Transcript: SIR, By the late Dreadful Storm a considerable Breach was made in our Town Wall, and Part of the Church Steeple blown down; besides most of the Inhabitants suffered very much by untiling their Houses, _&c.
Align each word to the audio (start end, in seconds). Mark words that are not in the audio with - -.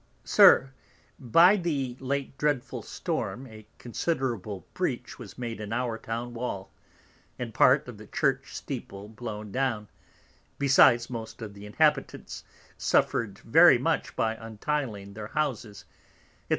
SIR, 0.23 0.71
By 1.19 1.57
the 1.57 1.95
late 1.99 2.35
Dreadful 2.35 2.81
Storm 2.81 3.45
a 3.45 3.67
considerable 3.77 4.65
Breach 4.73 5.19
was 5.19 5.37
made 5.37 5.61
in 5.61 5.71
our 5.71 5.99
Town 5.99 6.33
Wall, 6.33 6.71
and 7.37 7.53
Part 7.53 7.87
of 7.87 7.99
the 7.99 8.07
Church 8.07 8.55
Steeple 8.55 9.09
blown 9.09 9.51
down; 9.51 9.89
besides 10.57 11.11
most 11.11 11.39
of 11.43 11.53
the 11.53 11.67
Inhabitants 11.67 12.43
suffered 12.79 13.37
very 13.45 13.77
much 13.77 14.15
by 14.15 14.33
untiling 14.33 15.13
their 15.13 15.27
Houses, 15.27 15.85
_&c. 15.87 15.91